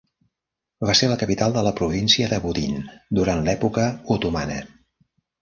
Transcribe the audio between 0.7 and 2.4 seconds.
Va ser la capital de la província